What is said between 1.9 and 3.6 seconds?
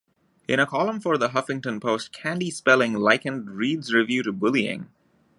Candy Spelling likened